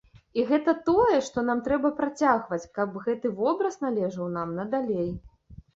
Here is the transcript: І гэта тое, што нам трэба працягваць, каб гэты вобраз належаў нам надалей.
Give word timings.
І 0.41 0.43
гэта 0.51 0.73
тое, 0.87 1.17
што 1.27 1.43
нам 1.51 1.61
трэба 1.69 1.91
працягваць, 1.99 2.61
каб 2.79 2.99
гэты 3.05 3.27
вобраз 3.45 3.81
належаў 3.87 4.35
нам 4.39 4.61
надалей. 4.61 5.11